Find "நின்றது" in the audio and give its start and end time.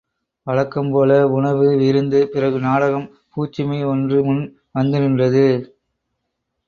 4.99-5.45